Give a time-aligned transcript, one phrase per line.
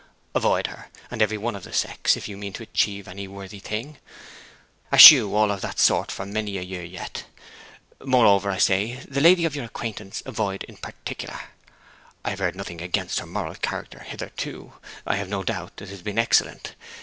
[0.33, 3.59] Avoid her, and every one of the sex, if you mean to achieve any worthy
[3.59, 3.99] thing.
[4.91, 7.25] Eschew all of that sort for many a year yet.
[8.03, 11.39] Moreover, I say, the lady of your acquaintance avoid in particular.
[12.25, 14.73] I have heard nothing against her moral character hitherto;
[15.05, 16.73] I have no doubt it has been excellent.